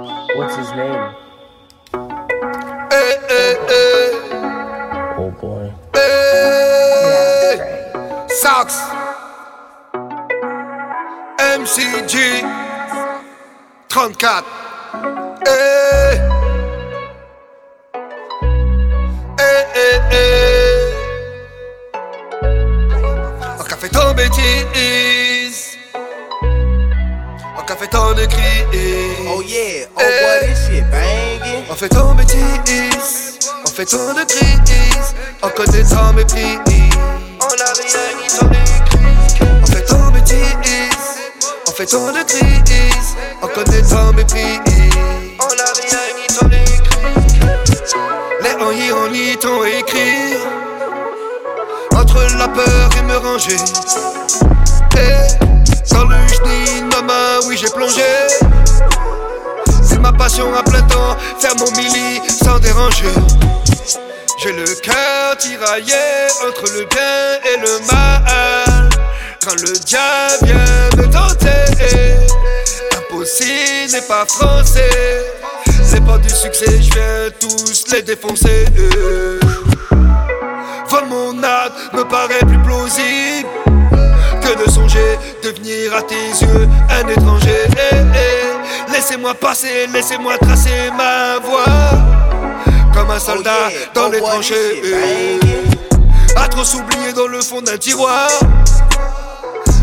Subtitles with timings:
[0.00, 1.14] What's his name?
[2.90, 4.10] Hey, hey, hey.
[5.18, 5.70] Oh boy.
[5.94, 7.58] Hey.
[8.28, 8.80] Sax.
[11.38, 12.14] MCG.
[13.90, 14.42] 34.
[15.44, 16.16] Hey.
[19.38, 20.90] Hey, hey, hey.
[23.58, 25.09] On fait ton bêtise.
[27.70, 28.64] Qu'a fait tant de cris.
[29.28, 31.62] Oh yeah, oh boy, this shit banging.
[31.70, 36.58] On fait ton bêtise, on fait ton de crise, on connaît ton mépris.
[37.38, 39.44] On a rien ni ton écrit.
[39.62, 40.36] On fait ton bêtise,
[41.68, 44.58] on fait ton de crise, on connaît ton mépris.
[45.38, 47.40] On a rien ni ton écrit.
[48.42, 50.38] Les on y, on y ton écrit.
[51.94, 53.54] Entre la peur et me ranger.
[54.96, 55.49] Et
[60.40, 63.12] À plein temps, faire mon mili sans déranger.
[64.42, 65.92] J'ai le cœur tiraillé
[66.46, 68.88] entre le bien et le mal.
[69.44, 72.16] Quand le diable vient me tenter,
[72.96, 75.26] impossible n'est pas français.
[75.84, 78.64] C'est pas du succès, je viens tous les défoncer.
[80.88, 83.48] Vol mon âme me paraît plus plausible
[84.40, 87.66] que de songer devenir à tes yeux un étranger.
[89.00, 89.06] Eh, eh.
[89.06, 91.64] Laissez-moi passer, laissez-moi tracer ma voie
[92.92, 94.82] comme un soldat Oh yeah, dans les tranchées.
[94.84, 96.38] eh.
[96.38, 98.28] À trop s'oublier dans le fond d'un tiroir,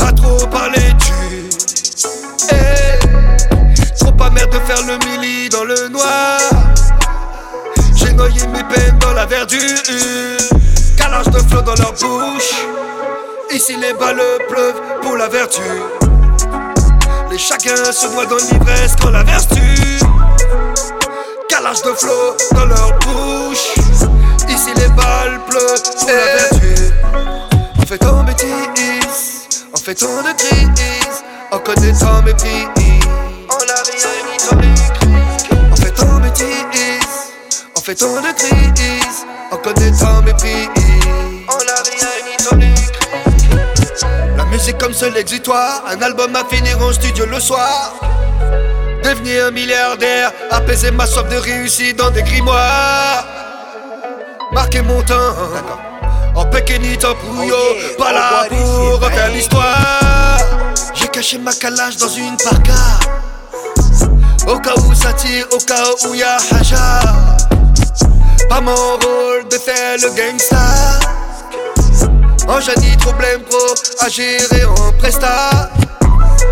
[0.00, 1.48] à trop parler tu.
[2.52, 2.98] Eh.
[3.98, 6.38] Trop amer de faire le mili dans le noir.
[7.96, 9.58] J'ai noyé mes peines dans la verdure.
[10.96, 12.54] Calage de flot dans leur bouche.
[13.52, 15.62] Ici les balles pleuvent pour la vertu.
[17.30, 19.60] Les chacun se noient dans l'ivresse quand la vertu.
[21.48, 23.74] Calage de flot dans leur bouche.
[24.48, 26.92] Ici les balles pleuvent pour la vertu.
[27.78, 31.22] On fait ton bêtise, on fait ton de crise,
[31.52, 32.66] on connaît ton mépris.
[33.48, 34.36] On a rien ni.
[35.70, 36.72] On fait ton bêtise,
[37.76, 40.68] on fait ton de crise, on connaît ton mépris.
[41.48, 42.99] On a rien ni
[44.60, 47.94] musique comme seul exutoire, un album à finir en studio le soir.
[49.02, 53.24] Devenir un milliardaire, apaiser ma soif de réussite dans des grimoires.
[54.52, 55.34] Marquer mon temps,
[56.34, 60.38] en péquenite, en pouillot, yeah, pas là pour refaire l'histoire.
[60.94, 62.80] J'ai caché ma calage dans une parka.
[64.46, 67.00] Au cas où ça tire, au cas où y'a haja.
[68.50, 70.58] Pas mon rôle de faire le gangsta.
[72.50, 73.58] En Janie, problème pro
[74.00, 75.70] à gérer en presta.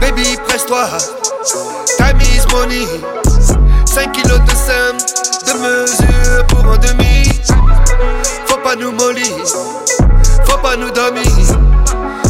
[0.00, 0.86] Baby, presse-toi.
[1.96, 2.86] Time is money.
[3.84, 4.98] 5 kilos de somme,
[5.44, 7.28] de mesure pour un demi.
[8.46, 9.44] Faut pas nous mollir,
[10.46, 11.24] faut pas nous dormir.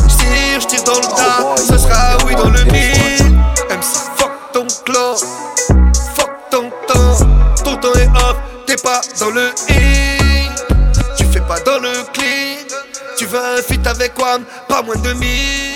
[0.08, 3.36] J'tire, j'tire dans le tas, ce sera oui dans le mille.
[3.68, 5.14] MC, fuck ton clan,
[6.16, 7.26] fuck ton temps.
[7.62, 8.36] Ton temps est off,
[8.66, 10.66] t'es pas dans le hit.
[11.18, 12.27] Tu fais pas dans le clean.
[13.18, 15.67] Tu veux un feat avec Wam, pas moins de 1000.